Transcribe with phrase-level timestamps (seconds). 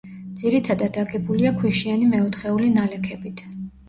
[0.41, 3.45] ძირითადად აგებულია ქვიშიანი მეოთხეული ნალექებით.